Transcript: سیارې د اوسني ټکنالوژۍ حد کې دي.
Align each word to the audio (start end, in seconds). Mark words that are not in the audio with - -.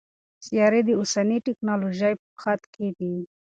سیارې 0.45 0.81
د 0.85 0.89
اوسني 0.99 1.37
ټکنالوژۍ 1.45 2.13
حد 2.41 2.61
کې 2.73 2.87
دي. 2.97 3.13